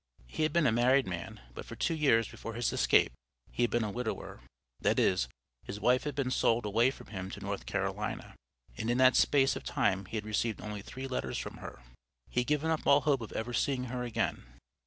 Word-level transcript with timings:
He 0.25 0.41
had 0.41 0.51
been 0.51 0.65
a 0.65 0.71
married 0.71 1.05
man, 1.05 1.41
but 1.53 1.63
for 1.63 1.75
two 1.75 1.93
years 1.93 2.27
before 2.27 2.55
his 2.55 2.73
escape, 2.73 3.11
he 3.51 3.61
had 3.61 3.69
been 3.69 3.83
a 3.83 3.91
widower 3.91 4.39
that 4.79 4.97
is, 4.97 5.27
his 5.61 5.79
wife 5.79 6.05
had 6.05 6.15
been 6.15 6.31
sold 6.31 6.65
away 6.65 6.89
from 6.89 7.05
him 7.05 7.29
to 7.29 7.39
North 7.39 7.67
Carolina, 7.67 8.33
and 8.75 8.89
in 8.89 8.97
that 8.97 9.15
space 9.15 9.55
of 9.55 9.63
time 9.63 10.05
he 10.05 10.17
had 10.17 10.25
received 10.25 10.59
only 10.59 10.81
three 10.81 11.05
letters 11.07 11.37
from 11.37 11.57
her; 11.57 11.83
he 12.31 12.39
had 12.39 12.47
given 12.47 12.71
up 12.71 12.87
all 12.87 13.01
hope 13.01 13.21
of 13.21 13.31
ever 13.33 13.53
seeing 13.53 13.89
her 13.93 14.01
again. 14.01 14.43